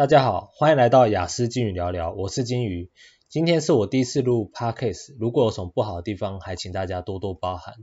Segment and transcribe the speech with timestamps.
[0.00, 2.90] 大家好，欢迎来到雅思金鱼聊聊，我是金鱼。
[3.28, 7.74] 今天是我第一次录 Podcast，如果有什么不好的地方，还请大家多多包涵。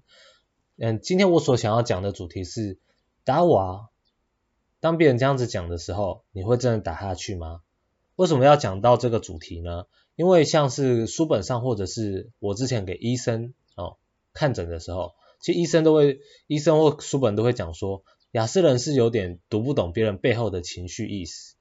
[0.79, 2.79] 嗯，今天我所想要讲的主题是
[3.23, 3.81] 打我啊。
[4.79, 7.62] 当别人这样子讲的时候，你会真的打下去吗？
[8.15, 9.86] 为什么要讲到这个主题呢？
[10.15, 13.97] 因为像是书本上，或者是我之前给医生哦
[14.34, 21.54] 看诊的时候，其实医生都会，医生或书本都会讲说，亚斯人是有点读不懂别人背后的情绪意思。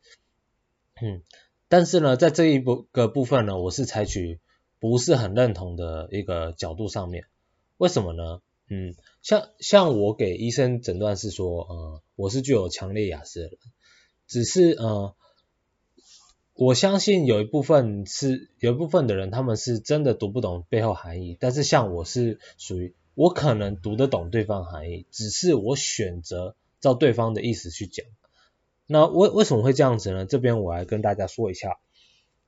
[1.01, 1.23] 嗯，
[1.69, 4.41] 但是呢，在这一部个部分呢，我是采取
[4.81, 7.27] 不是很认同的一个角度上面。
[7.77, 8.41] 为什么呢？
[8.69, 13.59] 嗯，像像我给医生诊断是说，呃，我是具有强烈雅思的人，
[14.27, 15.15] 只是呃，
[16.55, 21.37] 我相信有一部分是有一部分的人，他们是真的读不懂背后含义。
[21.39, 28.07] 但是像我是属于我可能读得懂对方含义，只是我选择照对方的意思去讲。
[28.87, 30.27] 那为为什么会这样子呢？
[30.27, 31.79] 这边我来跟大家说一下。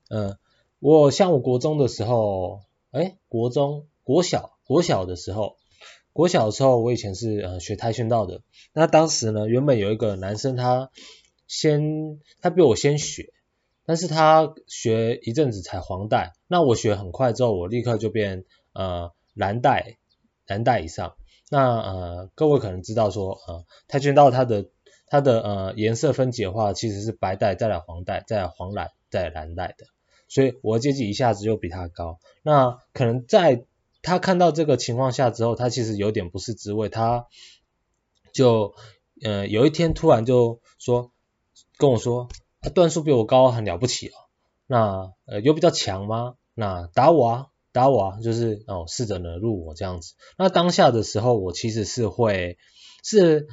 [0.08, 0.38] 嗯、
[0.78, 2.60] 我像我国中的时候，
[2.92, 5.56] 诶，国中、国小、国小的时候，
[6.12, 8.42] 国小的时候，我以前是呃学跆拳道的。
[8.72, 10.90] 那当时呢，原本有一个男生，他
[11.46, 13.32] 先他比我先学，
[13.84, 16.32] 但是他学一阵子才黄带。
[16.46, 19.98] 那我学很快之后，我立刻就变呃蓝带，
[20.46, 21.16] 蓝带以上。
[21.50, 24.66] 那呃各位可能知道说，呃跆拳道它的
[25.10, 29.86] 它的呃颜色分解的话，其实是白带，再来黄带，再来黄蓝，再来蓝带的，
[30.28, 32.18] 所以我的阶级一下子就比他高。
[32.42, 33.64] 那可能在
[34.02, 37.26] 他看到这个情况下之后，他其实有点不是滋味，他
[38.32, 38.74] 就
[39.22, 41.10] 呃有一天突然就说
[41.78, 42.28] 跟我说，
[42.60, 44.12] 他段数比我高，很了不起哦。
[44.66, 46.34] 那呃有比较强吗？
[46.54, 50.14] 那打我啊，打我啊，就是哦试着惹怒我这样子。
[50.36, 52.58] 那当下的时候，我其实是会
[53.02, 53.48] 是。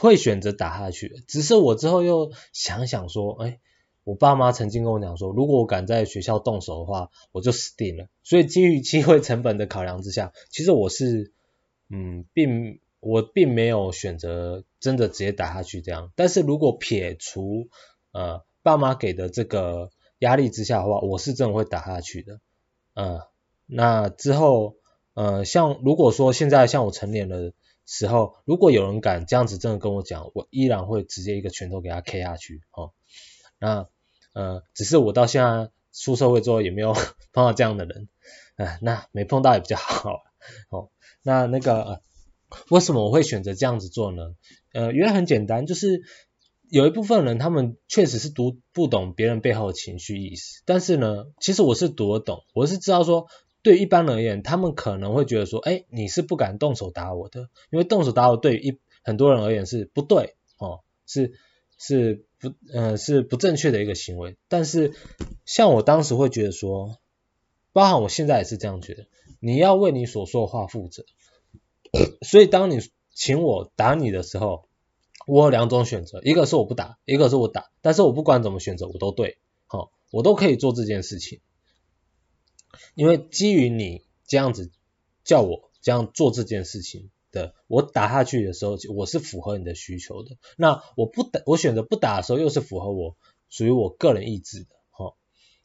[0.00, 3.60] 会选择打下去，只是我之后又想想说，哎，
[4.02, 8.08] 我爸妈曾经跟我讲说，如果我敢在学校动手的话，我就死定了。
[8.24, 11.32] 所以基于机会成本的考量之下，其实我是，
[11.88, 16.10] 嗯，并我并没有选择真的直接打下去这样。
[16.16, 17.68] 但是如果撇除
[18.10, 22.40] 呃爸妈给的这个压力之下的话，我是真的会打下去的。
[22.94, 23.20] 呃，
[23.66, 24.74] 那之后，
[25.14, 27.52] 呃，像如果说现在像我成年了。
[27.86, 32.90] 时候，如果有人敢这样子真的跟我讲，我依然会直接一个拳头给他 K 下去，哦，
[33.60, 33.88] 那
[34.32, 36.94] 呃，只是我到现在出社会之后也没有
[37.32, 38.08] 碰到这样的人，
[38.56, 40.22] 哎、那没碰到也比较好，
[40.68, 40.90] 哦，
[41.22, 42.00] 那那个、呃、
[42.70, 44.34] 为什么我会选择这样子做呢？
[44.72, 46.02] 呃，原因很简单，就是
[46.68, 53.28] 有一部分人他们确实是读不懂别人背后的情绪意思，但是呢，其实我是读得懂，我是知道说。
[53.66, 61.32] 对一般而言，他们可能会觉得说，哎，你是不敢动手打我的，因为动手打我对于一很多人而言是不对，哦，是
[61.76, 64.36] 是不，呃，是不正确的一个行为。
[64.46, 64.92] 但是
[65.44, 66.98] 像我当时会觉得说，
[67.72, 69.08] 包含我现在也是这样觉得，
[69.40, 71.04] 你要为你所说的话负责。
[72.22, 72.78] 所以当你
[73.12, 74.68] 请我打你的时候，
[75.26, 77.72] 我有两种选择，一个是我不打，一个是我打。
[77.80, 81.40] 但是我不管怎么选择，我都对，好，我都可以做这件事情。
[82.94, 84.70] 因为基于你这样子
[85.24, 90.36] 叫我这样做这件事情的，我打下去的时候，我是符合你的需求的。
[90.56, 93.16] 那我不打，我选择不打的时候，又是符合我
[93.48, 94.76] 属于我个人意志的。
[94.90, 95.14] 齁，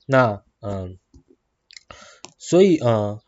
[0.05, 1.00] 那嗯，
[2.38, 3.19] 所以嗯，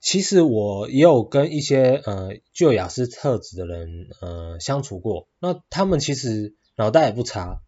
[0.00, 7.60] 其实我也有跟一些呃具有雅思特质的人呃相处过，那他们其实脑袋也不差，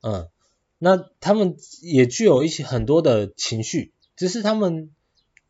[0.00, 0.28] 嗯，
[0.78, 3.94] 那他们也具有一些很多的情绪。
[4.16, 4.90] 只是他们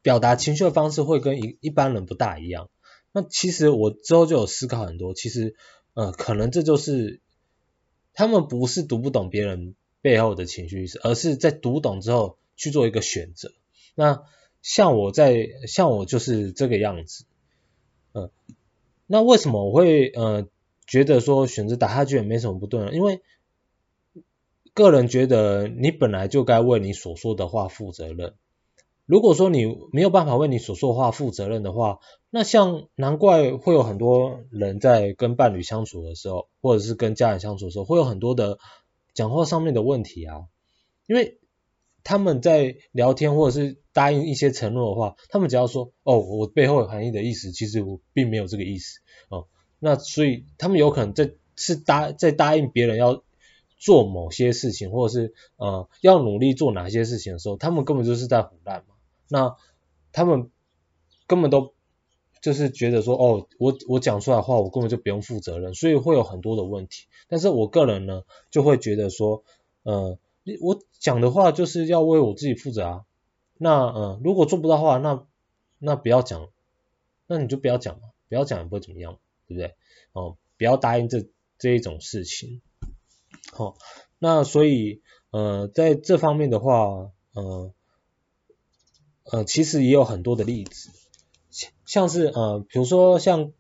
[0.02, 2.68] 表达情绪的方式会跟一一般人不大一样。
[3.12, 5.54] 那其实我之后就有思考很多，其实
[5.94, 7.20] 呃可能这就是
[8.12, 13.52] 他们不是读不懂别人背后的情绪意思，而是在读懂之后去做一个选择。
[13.94, 14.24] 那
[14.62, 17.24] 像我在像我就是这个样子，
[18.12, 18.30] 嗯、
[19.06, 20.46] 那为什么我会呃
[20.86, 22.92] 觉得说选择打下去也没什么不对呢？
[22.92, 23.22] 因为
[24.74, 28.34] 个人觉得你本来就该为你所说的话负责任。
[29.06, 38.58] 如果说你没有办法为你所说的话负责任的话，那像难怪会有很多人在跟伴侣相处的时候，或者是跟家人相处的时候，会有很多的
[39.14, 40.46] 讲话上面的问题啊。
[41.06, 41.38] 因为
[42.02, 48.98] 他们在聊天或者是答应一些承诺的话，他们只要说哦，我背后有含义的意思，其实我并没有这个意思
[49.28, 49.46] 哦。
[49.78, 53.22] 那所以他们有可能在是答在答应别人要
[53.78, 58.95] 做某些事情，或者是呃要努力做哪些事情的时候，他们根本就是在胡乱嘛。
[59.28, 59.56] 那
[60.12, 60.50] 他们
[61.26, 61.74] 根本都
[62.40, 67.06] 就是觉得说，哦，我我讲出来的话，我根本就不用负责任，所以会有很多的问题。
[67.28, 69.42] 但是我个人呢，就会觉得说，
[69.82, 70.18] 呃，
[70.60, 73.04] 我讲的话就是要为我自己负责啊。
[73.58, 75.26] 那呃，如果做不到的话，那
[75.78, 76.48] 那不要讲，
[77.26, 79.18] 那你就不要讲嘛，不要讲也不会怎么样，
[79.48, 79.74] 对不对？
[80.12, 81.26] 哦，不要答应这
[81.58, 82.60] 这一种事情。
[83.52, 83.76] 好、
[84.18, 87.72] 那所以呃，在这方面的话，呃
[89.30, 90.90] 呃，其实也有很多的例子，
[91.50, 93.52] 像像是呃，比如说像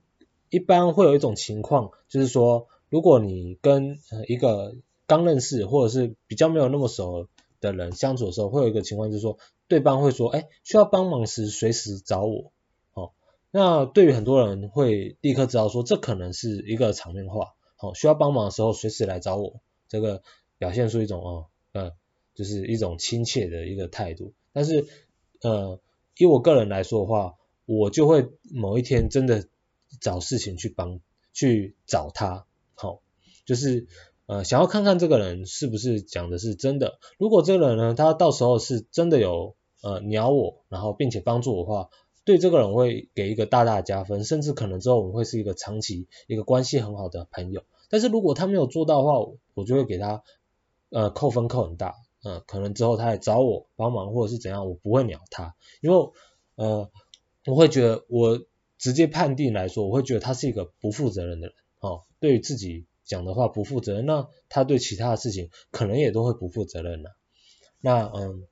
[0.48, 3.98] 一般会有一种情况，就是说，如果你跟
[4.28, 4.76] 一个
[5.08, 7.26] 刚认识或者是比较没有那么熟
[7.60, 12.52] 的人相处的时候，会有一个情况，就是说，对方会说，哎，需要帮忙时随时找我。
[12.94, 13.10] 哦，
[13.50, 20.22] 那对于很多人会立刻知道说，这可能是一个场面话，好、哦，需要帮忙的时候随时来找我，这个
[20.58, 21.90] 表现出一种哦，呃，
[22.36, 24.86] 就是一种亲切的一个态度，但是。
[25.42, 25.80] 呃，
[26.16, 27.34] 以我个人来说的话，
[27.64, 29.46] 我就会某一天真的
[30.00, 31.00] 找事情去帮，
[31.32, 33.00] 去找他，好、
[33.44, 33.86] 就是
[34.26, 36.98] 呃想要看看这个人是不是讲的是真的。
[37.18, 41.90] 如果这个人呢，他到时候是真的有呃鸟我，然后并且帮助我的话，
[42.24, 47.62] 对这个人会给一个大大的加分，甚至可能之后我们会是一个长期一个关系很好的朋友。
[47.88, 49.12] 但是如果他没有做到的话，
[49.54, 50.22] 我就会给他
[50.90, 51.94] 呃扣分扣很大。
[52.26, 56.10] 呃，可能之后他来找我帮忙或者是怎样，我不会鸟他，因为
[56.56, 56.90] 呃，
[57.44, 58.44] 我会觉得我
[58.78, 67.14] 直接判定来说，我会觉得他是一个不负责任的人，哦，对于自己讲的话不负责任，那他对其他的事情可能也都会不负责任的。
[67.80, 68.48] 那嗯，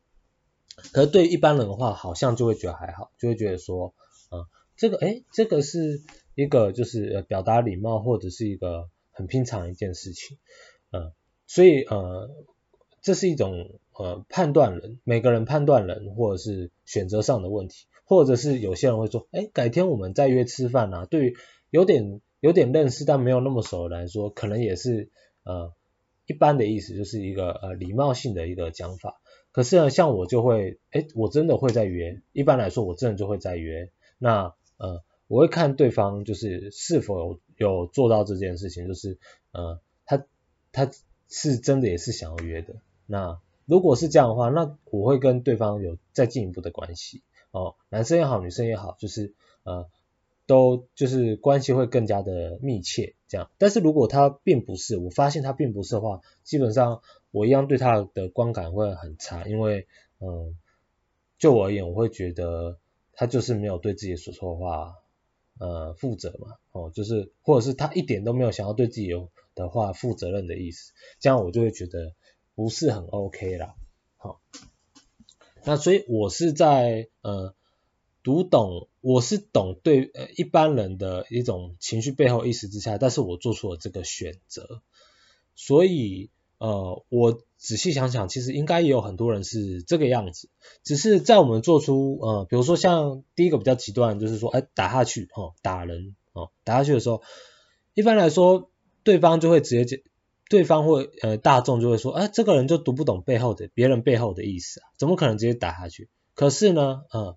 [0.93, 3.93] 可是对一般人的话，好像就会觉得还好，就会觉得说，
[4.31, 4.47] 呃，
[4.77, 6.01] 这个诶，这个是
[6.37, 10.39] 一个就是表达礼貌或者是一个很平常一件事情，
[10.93, 11.13] 嗯、
[11.49, 12.31] 所以呃。
[13.05, 21.05] 这是一种呃判断人，每个人判断人或者是选择上的问题，或者是有些人会说，哎，改天我们再约吃饭啊。
[21.05, 21.37] 对于
[21.69, 25.11] 有点有点认识但没有那么熟的来说，可能也是
[25.43, 25.75] 呃
[26.25, 29.21] 一般的意思，就是一个呃礼貌性的一个讲法。
[29.53, 32.23] 可是呢，像我就会，哎，我真的会再约。
[32.33, 33.91] 一般来说，我真的就会再约。
[34.17, 39.19] 那呃，我会看对方就是是否有有做到这件事情，就是
[39.53, 40.25] 呃他
[40.73, 40.91] 他
[41.29, 42.77] 是真的也是想要约的。
[43.07, 49.89] 那如果是这样的话，那我会跟对方有再进一步的关系哦，男生也好，女生也好，就是呃，
[50.47, 53.51] 都就是关系会更加的密切这样。
[53.57, 59.87] 但是如果他并不是，我发现他并不是的话，基本上我一样对他的观感会很差，因为
[60.21, 60.59] 嗯、
[61.39, 62.79] 就我而言，我会觉得
[63.15, 64.97] 他就是没有对自己所说的话
[65.59, 72.13] 呃负责嘛，哦，就是或者是他一点都没有想要对自己有的话负责任的意思，这样我就会觉得。
[72.55, 73.75] 不是很 OK 啦，
[74.17, 74.41] 好，
[75.65, 77.55] 那所以我是在呃
[78.23, 84.83] 读懂，我是懂对呃一般人的一种情绪背后意识之下，但是我做出了这个选择，
[85.57, 90.49] 所以呃我仔细想想，其实应该也有很多人是这个样子，
[90.85, 97.23] 只是在我们做出呃比如说像第一个比较极端，就是说哎打下去哦打人哦打下去的时候，
[97.95, 98.71] 一般来说
[99.03, 100.03] 对方就会直接
[100.49, 106.09] 对方会呃大众就会说，哎，这个人就读不懂背后的别人背后的意思啊，怎么可能直接打下去？
[106.35, 107.37] 可是呢，呃，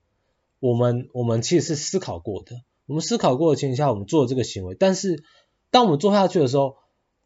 [0.59, 5.23] 我们我们其实是思考过的，我们思考过的情况下，我们做这个行为，但是
[5.71, 6.75] 当我们做下去的时候，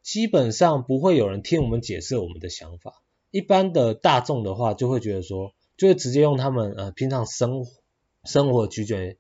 [0.03, 3.01] 基本上不会有人听我们解释我们的想法。
[3.31, 7.71] 一般的大众的话，就会觉得说，就会直接用他们呃平常生活
[8.23, 9.17] 生活直觉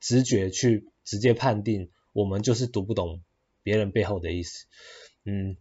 [0.00, 3.20] 直觉去直接判定我们就是读不懂
[3.62, 4.66] 别人背后的意思，
[5.24, 5.56] 嗯。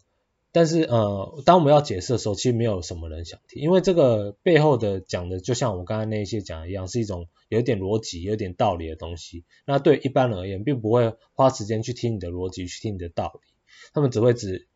[0.52, 9.46] 但是呃，当我们要解释的时候，其实没有什么人想听，因为这个背后的讲的，就像我刚才那些讲一样，是一种有点逻辑、有点道理的东西。
[9.68, 13.54] 那对一般人而言，并不会花时间去听你的逻辑，去听你的道理，
[13.94, 14.68] 他们只会只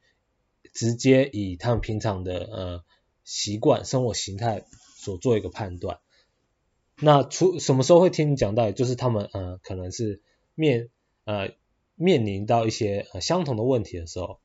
[0.73, 2.83] 直接以他们平常的呃
[3.23, 4.65] 习惯、生活形态
[4.97, 5.97] 所做一个判断。
[6.99, 8.73] 那出什么时候会听你讲道理？
[8.73, 10.21] 就是他们呃可能是
[10.53, 10.89] 面
[11.25, 11.49] 呃
[11.95, 14.39] 面临到一些呃相同的问题的时候。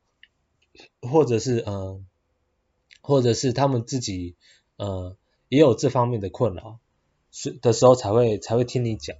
[1.01, 2.05] 或者是嗯、
[3.01, 4.35] 或者是他们自己
[4.77, 5.15] 呃
[5.47, 6.79] 也有这方面的困扰，
[7.31, 9.17] 是的时候才会才会听你讲，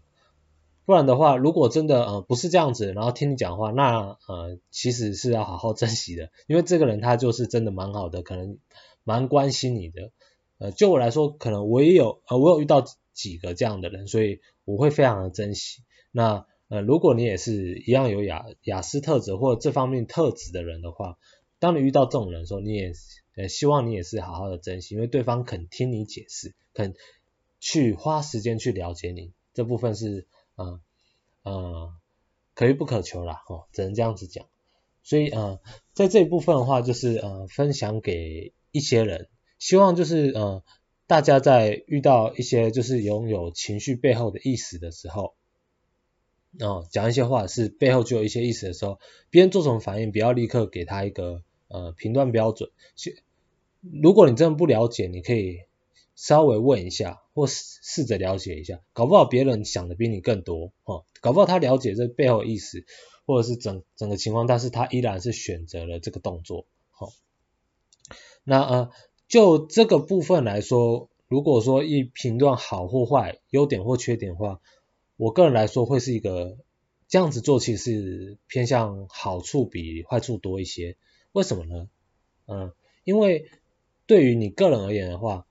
[0.86, 8.58] 不然的话，如果真的呃不是这样子，然后听你讲话，那呃其实是要好好珍惜的，因为这个人他就是真的蛮好的，可能
[9.04, 10.12] 蛮关心你的，
[10.60, 15.84] 呃就我来说，可能我也有呃我有遇到几个这样的人，所以我会非常的珍惜。
[16.12, 21.18] 那呃如果你也是一样有雅雅斯特质或这方面特质的人的话，
[21.60, 22.94] 当你遇到这种人的时候，你也
[23.36, 26.96] 呃希望你也是好好的珍惜，因为对方肯听你解释，肯
[27.60, 30.26] 去花时间去了解你，这部分是
[30.56, 30.82] 呃
[31.44, 31.94] 呃
[32.56, 34.48] 可遇不可求啦，哦，只能这样子讲。
[35.04, 35.60] 所以呃
[35.94, 40.64] 在这一部分的话，就是呃分享给一些人，希望就是呃
[41.08, 45.34] 大家在遇到一些就是拥有情绪背后的意思的时候，
[46.60, 49.00] 哦讲一些话是背后就有一些意思的时候，
[49.30, 52.70] 别人做什么反应，不要立刻给他一个呃评断标准。
[53.82, 55.62] 如果你真的不了解，你可以
[56.16, 62.84] 稍微问一下，或试试着了解一下，搞不好别人想的比你更多，哦，搞不好他了解这背后意思，
[63.26, 66.66] 或者是整整个情况，但是他依然是选择了这个动作，
[66.98, 67.14] 哦，
[68.44, 68.92] 那呃，
[69.30, 74.60] 就这个部分来说，如果说一评断好或坏，优点或缺点的话，
[75.16, 76.58] 我个人来说会是一个
[77.08, 80.98] 这样子做，其实是偏向好处比坏处多一些，
[81.32, 81.90] 为什么呢？
[82.46, 83.50] 嗯，因为。
[84.10, 85.46] 对于你个人而言的话，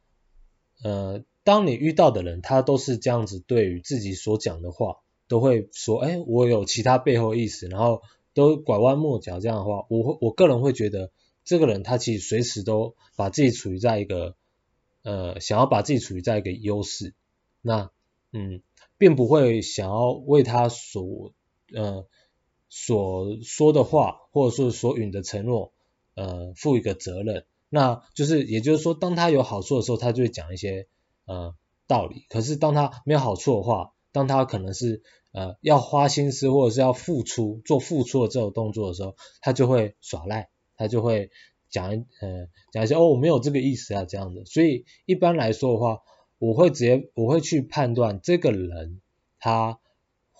[0.82, 4.96] 呃，当你遇到的人他都是这样子，对于自己所讲的话，
[5.28, 8.02] 都会说，哎，我有其他背后意思，然后
[8.34, 11.12] 都拐弯抹角这样的话，我会我个人会觉得，
[11.44, 14.34] 这个人他其实随时都把自己处于在一个，
[15.04, 17.14] 呃，想要把自己处于在一个优势，
[17.62, 17.92] 那，
[18.32, 18.60] 嗯，
[18.98, 21.32] 并不会想要为他所，
[21.72, 22.08] 呃，
[22.68, 25.72] 所说的话，或者说所允的承诺，
[26.14, 27.44] 呃，负一个责任。
[27.70, 30.86] 那就是，也就是说，当他有好处的时候，他就会讲一些
[31.26, 31.54] 呃
[31.86, 32.24] 道理。
[32.28, 41.30] 可是当他没有好处的话，当他可能是呃要花心思或者是要付出做付出的这种动作的时候，他就会耍赖，他就会
[41.68, 44.46] 讲呃讲一些哦我没有这个意思啊这样的。
[44.46, 46.00] 所以一般来说的话，
[46.38, 49.02] 我会直接我会去判断这个人
[49.38, 49.78] 他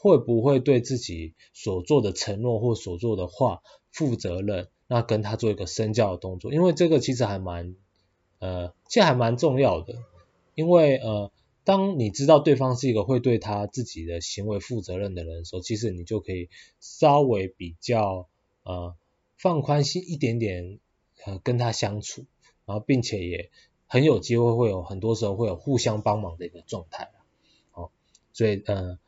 [0.01, 4.69] 会不会对自己所做的承诺或所做的话负责任。
[4.91, 7.77] 那跟他做一个深交的动作，因为这个其实还蛮，
[8.39, 9.97] 呃，其实还蛮重要的，
[10.55, 11.31] 因为呃，
[11.63, 16.49] 当你知道对方是一个会对他自己的行为负责任的人的时候，其实你就可以
[16.81, 18.29] 稍微比较
[18.63, 18.95] 呃
[19.37, 20.79] 放宽心一点点，
[21.27, 22.25] 呃，跟他相处，
[22.65, 23.51] 然后并且也
[23.89, 27.11] 很有机会会有很多时候会有互相帮忙的一个状态，
[27.75, 27.91] 哦，
[28.33, 28.99] 所以呃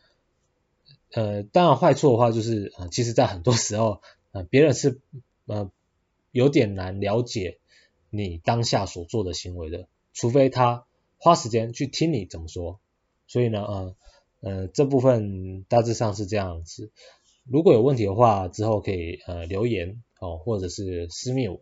[1.13, 4.01] 呃，当然坏处的话就是，呃，其实在很多时候，
[4.33, 5.01] 呃，别人是。
[5.47, 5.69] 呃，
[6.31, 7.59] 有点难了解
[8.09, 10.87] 你当下所做的行为的，除非他
[11.19, 12.79] 花时间去听你怎么说。
[13.27, 13.97] 所以呢，呃，
[14.39, 16.93] 呃，这部分大致上是这样子。
[17.43, 21.61] 如果有问题的话，之后可以呃留言哦，或者是私密我，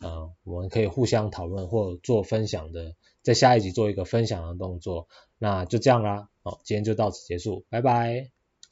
[0.00, 5.06] 呃，我们可以互相讨论或做分享的，在下一集做一个分享的动作。
[5.38, 8.37] 那就这样啦，好，今天就到此结束，拜拜。